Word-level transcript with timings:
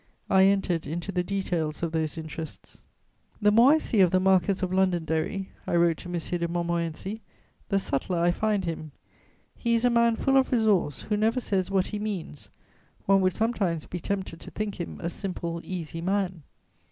I 0.31 0.45
entered 0.45 0.87
into 0.87 1.11
the 1.11 1.21
details 1.21 1.83
of 1.83 1.91
those 1.91 2.17
interests: 2.17 2.81
"The 3.39 3.51
more 3.51 3.73
I 3.73 3.77
see 3.77 3.99
of 4.01 4.09
the 4.09 4.19
Marquess 4.19 4.63
of 4.63 4.73
Londonderry," 4.73 5.51
I 5.67 5.75
wrote 5.75 5.97
to 5.97 6.09
M. 6.09 6.13
de 6.39 6.47
Montmorency, 6.47 7.21
"the 7.69 7.77
subtler 7.77 8.17
I 8.17 8.31
find 8.31 8.65
him. 8.65 8.93
He 9.55 9.75
is 9.75 9.85
a 9.85 9.91
man 9.91 10.15
full 10.15 10.37
of 10.37 10.51
resource, 10.51 11.03
who 11.03 11.17
never 11.17 11.39
says 11.39 11.69
what 11.69 11.85
he 11.89 11.99
means; 11.99 12.49
one 13.05 13.21
would 13.21 13.33
sometimes 13.35 13.85
be 13.85 13.99
tempted 13.99 14.39
to 14.39 14.49
think 14.49 14.79
him 14.81 14.99
a 15.03 15.07
simple, 15.07 15.61
easy 15.63 16.01
man. 16.01 16.41